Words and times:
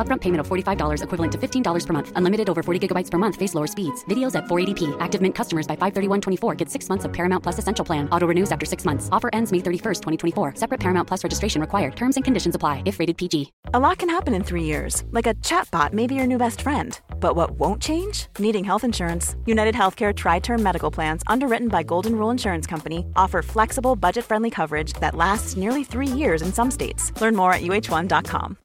Upfront 0.00 0.22
payment 0.22 0.40
of 0.40 0.48
$45 0.48 1.02
equivalent 1.02 1.32
to 1.32 1.36
$15 1.36 1.86
per 1.86 1.92
month. 1.92 2.12
Unlimited 2.16 2.48
over 2.48 2.62
40 2.62 2.88
gigabytes 2.88 3.10
per 3.10 3.18
month. 3.18 3.36
Face 3.36 3.54
lower 3.54 3.66
speeds. 3.66 4.02
Videos 4.06 4.34
at 4.34 4.44
480p. 4.44 4.96
Active 5.00 5.20
Mint 5.20 5.34
customers 5.34 5.66
by 5.66 5.76
531.24 5.76 6.56
get 6.56 6.70
six 6.70 6.88
months 6.88 7.04
of 7.04 7.12
Paramount 7.12 7.42
Plus 7.42 7.58
Essential 7.58 7.84
Plan. 7.84 8.08
Auto 8.10 8.26
renews 8.26 8.50
after 8.50 8.64
six 8.64 8.86
months. 8.86 9.10
Offer 9.12 9.28
ends 9.34 9.52
May 9.52 9.58
31st, 9.58 10.00
2024. 10.00 10.54
Separate 10.54 10.80
Paramount 10.80 11.06
Plus 11.06 11.22
registration 11.22 11.60
required. 11.60 11.96
Terms 11.96 12.16
and 12.16 12.24
conditions 12.24 12.54
apply 12.54 12.82
if 12.86 12.98
rated 12.98 13.18
PG. 13.18 13.52
A 13.74 13.78
lot 13.78 13.98
can 13.98 14.08
happen 14.08 14.32
in 14.32 14.42
three 14.42 14.64
years. 14.64 15.04
Like 15.10 15.26
a 15.26 15.34
chatbot 15.34 15.92
may 15.92 16.06
be 16.06 16.14
your 16.14 16.26
new 16.26 16.38
best 16.38 16.62
friend. 16.62 16.98
But 17.20 17.36
what 17.36 17.50
won't 17.52 17.82
change? 17.82 18.28
Needing 18.38 18.64
health 18.64 18.84
insurance. 18.84 19.36
United 19.44 19.74
Healthcare 19.74 20.16
Tri-Term 20.16 20.62
Medical 20.62 20.90
Plans, 20.90 21.22
underwritten 21.26 21.68
by 21.68 21.82
Golden 21.82 22.16
Rule 22.16 22.30
Insurance 22.30 22.66
Company, 22.66 23.04
offer 23.16 23.42
flexible, 23.42 23.96
budget-friendly 23.96 24.50
coverage 24.50 24.94
that 24.94 25.14
lasts 25.14 25.58
nearly 25.58 25.84
three 25.84 26.06
years 26.06 26.40
in 26.40 26.54
some 26.54 26.70
states. 26.70 27.12
Learn 27.20 27.36
more 27.36 27.52
at 27.52 27.60
uh1.com. 27.60 28.56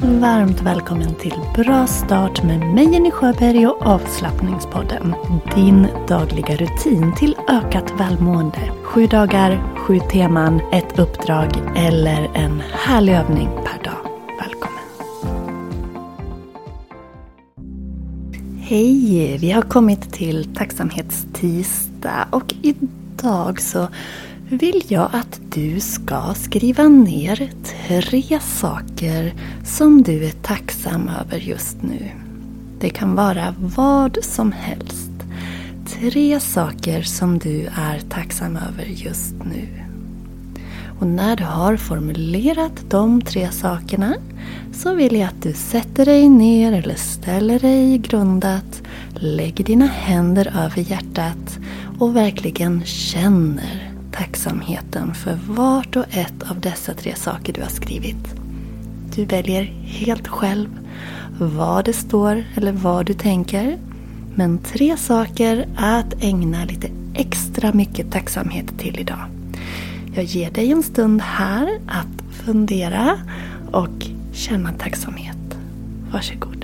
Varmt 0.00 0.60
välkommen 0.60 1.14
till 1.14 1.34
Bra 1.54 1.86
start 1.86 2.42
med 2.42 2.60
mig 2.60 2.92
Jenny 2.92 3.10
Sjöberg 3.10 3.66
och 3.66 3.86
avslappningspodden. 3.86 5.14
Din 5.54 5.88
dagliga 6.08 6.56
rutin 6.56 7.14
till 7.16 7.36
ökat 7.48 8.00
välmående. 8.00 8.72
Sju 8.82 9.06
dagar, 9.06 9.76
sju 9.76 10.00
teman, 10.12 10.60
ett 10.72 10.98
uppdrag 10.98 11.48
eller 11.76 12.30
en 12.34 12.62
härlig 12.72 13.12
övning 13.12 13.48
per 13.48 13.84
dag. 13.84 14.06
Välkommen! 14.40 14.82
Hej! 18.60 19.38
Vi 19.40 19.50
har 19.50 19.62
kommit 19.62 20.12
till 20.12 20.54
tacksamhetstisdag 20.54 22.26
och 22.30 22.54
idag 22.62 23.60
så 23.60 23.88
vill 24.48 24.82
jag 24.88 25.10
att 25.12 25.40
du 25.50 25.80
ska 25.80 26.34
skriva 26.34 26.88
ner 26.88 27.50
tre 27.88 28.40
saker 28.40 29.34
som 29.64 30.02
du 30.02 30.24
är 30.24 30.30
tacksam 30.30 31.10
över 31.20 31.38
just 31.38 31.82
nu. 31.82 32.10
Det 32.80 32.90
kan 32.90 33.14
vara 33.14 33.54
vad 33.58 34.18
som 34.22 34.52
helst. 34.52 35.10
Tre 36.00 36.40
saker 36.40 37.02
som 37.02 37.38
du 37.38 37.66
är 37.76 38.00
tacksam 38.08 38.56
över 38.56 38.84
just 38.84 39.34
nu. 39.44 39.68
Och 41.00 41.06
när 41.06 41.36
du 41.36 41.44
har 41.44 41.76
formulerat 41.76 42.90
de 42.90 43.22
tre 43.22 43.50
sakerna 43.50 44.14
så 44.72 44.94
vill 44.94 45.16
jag 45.16 45.28
att 45.28 45.42
du 45.42 45.52
sätter 45.52 46.04
dig 46.04 46.28
ner 46.28 46.72
eller 46.72 46.94
ställer 46.94 47.58
dig 47.58 47.98
grundat, 47.98 48.82
lägger 49.14 49.64
dina 49.64 49.86
händer 49.86 50.52
över 50.64 50.90
hjärtat 50.90 51.58
och 51.98 52.16
verkligen 52.16 52.84
känner 52.84 53.91
tacksamheten 54.12 55.14
för 55.14 55.38
vart 55.48 55.96
och 55.96 56.04
ett 56.10 56.50
av 56.50 56.60
dessa 56.60 56.94
tre 56.94 57.14
saker 57.14 57.52
du 57.52 57.62
har 57.62 57.68
skrivit. 57.68 58.34
Du 59.14 59.24
väljer 59.24 59.62
helt 59.84 60.28
själv 60.28 60.68
vad 61.38 61.84
det 61.84 61.92
står 61.92 62.44
eller 62.54 62.72
vad 62.72 63.06
du 63.06 63.14
tänker. 63.14 63.78
Men 64.34 64.58
tre 64.58 64.96
saker 64.96 65.68
att 65.76 66.22
ägna 66.22 66.64
lite 66.64 66.88
extra 67.14 67.72
mycket 67.72 68.12
tacksamhet 68.12 68.78
till 68.78 69.00
idag. 69.00 69.24
Jag 70.14 70.24
ger 70.24 70.50
dig 70.50 70.72
en 70.72 70.82
stund 70.82 71.20
här 71.20 71.78
att 71.86 72.34
fundera 72.44 73.18
och 73.72 74.06
känna 74.32 74.72
tacksamhet. 74.72 75.36
Varsågod. 76.12 76.61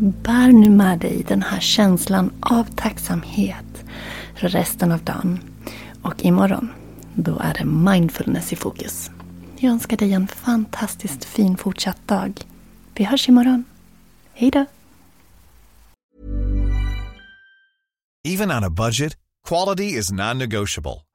Bär 0.00 0.52
nu 0.52 0.70
med 0.70 0.98
dig 0.98 1.24
den 1.28 1.42
här 1.42 1.60
känslan 1.60 2.30
av 2.40 2.64
tacksamhet 2.64 3.84
resten 4.34 4.92
av 4.92 5.04
dagen. 5.04 5.40
Och 6.02 6.24
imorgon, 6.24 6.68
då 7.14 7.38
är 7.38 7.54
det 7.54 7.64
mindfulness 7.64 8.52
i 8.52 8.56
fokus. 8.56 9.10
Jag 9.56 9.72
önskar 9.72 9.96
dig 9.96 10.12
en 10.12 10.26
fantastiskt 10.26 11.24
fin 11.24 11.56
fortsatt 11.56 12.08
dag. 12.08 12.32
Vi 12.94 13.04
hörs 13.04 13.28
imorgon. 13.28 13.64
Hej 14.32 14.50
då! 14.50 14.64
Even 18.28 18.50
on 18.50 18.64
a 18.64 18.70
budget, 18.70 19.16
quality 19.48 19.98
is 19.98 20.12
non-negotiable. 20.12 21.07